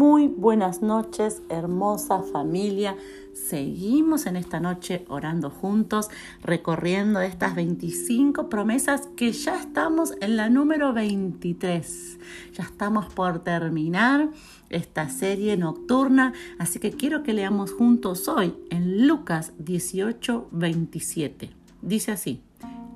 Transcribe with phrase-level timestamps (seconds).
[0.00, 2.96] Buenas noches, hermosa familia.
[3.34, 6.08] Seguimos en esta noche orando juntos,
[6.40, 12.18] recorriendo estas 25 promesas que ya estamos en la número 23.
[12.54, 14.30] Ya estamos por terminar
[14.70, 21.50] esta serie nocturna, así que quiero que leamos juntos hoy en Lucas 18, 27.
[21.82, 22.42] Dice así,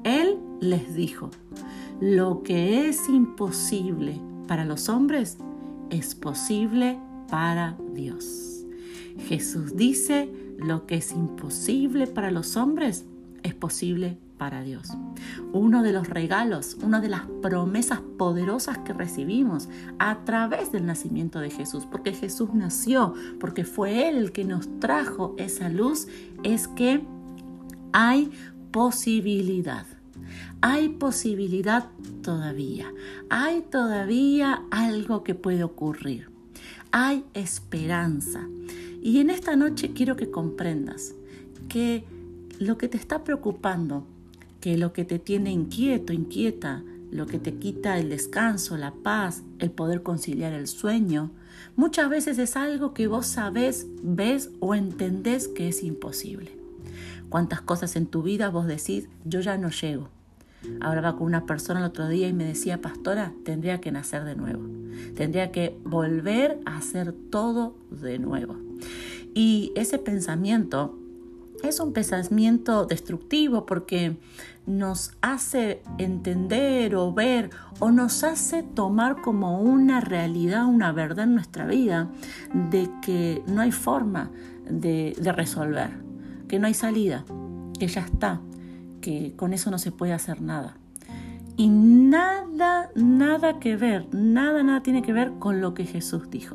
[0.04, 1.28] Él les dijo,
[2.00, 5.36] lo que es imposible para los hombres
[5.90, 6.98] es posible
[7.28, 8.64] para Dios.
[9.28, 13.04] Jesús dice, lo que es imposible para los hombres
[13.42, 14.88] es posible para Dios.
[15.52, 21.38] Uno de los regalos, una de las promesas poderosas que recibimos a través del nacimiento
[21.40, 26.08] de Jesús, porque Jesús nació, porque fue Él el que nos trajo esa luz,
[26.42, 27.04] es que
[27.92, 28.32] hay
[28.70, 29.86] posibilidad.
[30.60, 31.90] Hay posibilidad
[32.22, 32.92] todavía.
[33.30, 36.34] Hay todavía algo que puede ocurrir
[36.96, 38.48] hay esperanza.
[39.02, 41.12] Y en esta noche quiero que comprendas
[41.68, 42.04] que
[42.60, 44.06] lo que te está preocupando,
[44.60, 49.42] que lo que te tiene inquieto, inquieta, lo que te quita el descanso, la paz,
[49.58, 51.32] el poder conciliar el sueño,
[51.74, 56.63] muchas veces es algo que vos sabés, ves o entendés que es imposible.
[57.28, 60.08] ¿Cuántas cosas en tu vida vos decís, yo ya no llego?
[60.80, 64.34] Hablaba con una persona el otro día y me decía, pastora, tendría que nacer de
[64.34, 64.62] nuevo.
[65.14, 68.56] Tendría que volver a hacer todo de nuevo.
[69.34, 70.98] Y ese pensamiento
[71.62, 74.16] es un pensamiento destructivo porque
[74.66, 81.34] nos hace entender o ver o nos hace tomar como una realidad, una verdad en
[81.34, 82.10] nuestra vida
[82.70, 84.30] de que no hay forma
[84.68, 85.90] de, de resolver,
[86.54, 87.24] que no hay salida,
[87.80, 88.40] que ya está,
[89.00, 90.76] que con eso no se puede hacer nada.
[91.56, 96.54] Y nada, nada que ver, nada, nada tiene que ver con lo que Jesús dijo.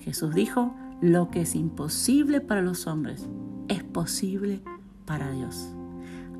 [0.00, 3.28] Jesús dijo, lo que es imposible para los hombres
[3.68, 4.62] es posible
[5.04, 5.68] para Dios.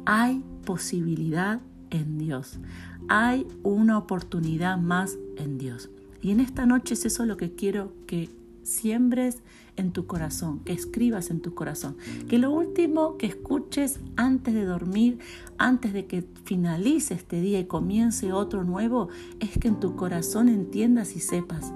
[0.04, 1.60] Hay posibilidad
[1.90, 2.58] en Dios.
[3.06, 5.90] Hay una oportunidad más en Dios.
[6.22, 8.30] Y en esta noche es eso lo que quiero que
[8.64, 9.38] siembres
[9.76, 11.96] en tu corazón, que escribas en tu corazón,
[12.28, 15.18] que lo último que escuches antes de dormir,
[15.58, 19.08] antes de que finalice este día y comience otro nuevo,
[19.40, 21.72] es que en tu corazón entiendas y sepas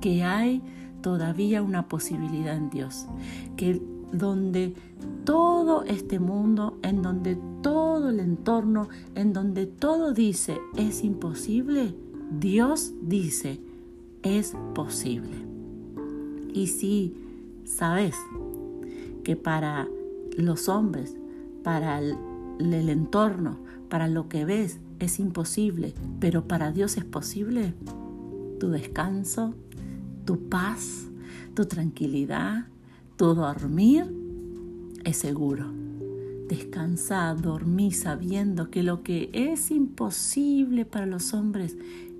[0.00, 0.62] que hay
[1.02, 3.06] todavía una posibilidad en Dios,
[3.56, 3.80] que
[4.12, 4.74] donde
[5.24, 11.94] todo este mundo, en donde todo el entorno, en donde todo dice es imposible,
[12.30, 13.60] Dios dice
[14.22, 15.55] es posible.
[16.56, 17.12] Y si
[17.66, 18.14] sabes
[19.24, 19.86] que para
[20.38, 21.14] los hombres,
[21.62, 23.58] para el, entorno,
[23.90, 27.74] para lo que ves es imposible, pero para Dios es posible,
[28.58, 29.54] tu descanso,
[30.24, 31.08] tu paz,
[31.52, 32.68] tu tranquilidad,
[33.16, 34.10] tu dormir
[35.04, 35.66] es seguro.
[36.48, 41.76] Descansa, dormí sabiendo que lo que es imposible para los hombres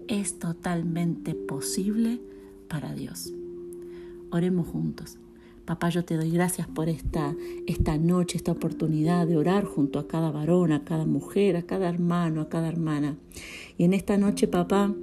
[0.09, 2.21] es totalmente posible
[2.69, 3.33] para Dios.
[4.31, 5.19] Oremos juntos.
[5.65, 7.35] Papá, yo te doy gracias por esta,
[7.67, 11.89] esta noche, esta oportunidad de orar junto a cada varón, a cada mujer, a cada
[11.89, 13.17] hermano, a cada hermana.
[13.77, 14.95] Y en esta noche, papá,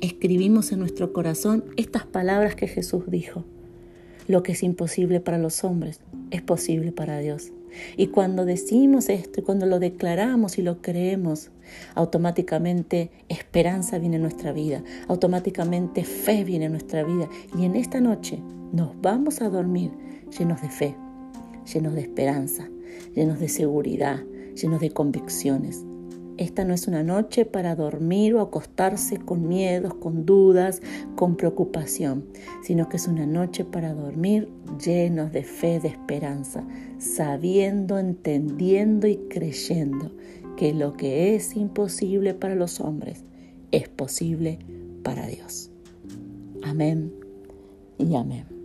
[0.00, 3.44] escribimos en nuestro corazón estas palabras que Jesús dijo.
[4.28, 6.00] Lo que es imposible para los hombres
[6.30, 7.50] es posible para Dios.
[7.96, 11.50] Y cuando decimos esto y cuando lo declaramos y lo creemos,
[11.94, 17.28] automáticamente esperanza viene en nuestra vida, automáticamente fe viene en nuestra vida.
[17.58, 18.40] Y en esta noche
[18.72, 19.90] nos vamos a dormir
[20.38, 20.96] llenos de fe,
[21.72, 22.68] llenos de esperanza,
[23.14, 24.22] llenos de seguridad,
[24.54, 25.84] llenos de convicciones.
[26.40, 30.80] Esta no es una noche para dormir o acostarse con miedos, con dudas,
[31.14, 32.24] con preocupación,
[32.62, 34.48] sino que es una noche para dormir
[34.82, 36.66] llenos de fe, de esperanza,
[36.96, 40.12] sabiendo, entendiendo y creyendo
[40.56, 43.22] que lo que es imposible para los hombres
[43.70, 44.60] es posible
[45.02, 45.70] para Dios.
[46.62, 47.12] Amén
[47.98, 48.59] y amén.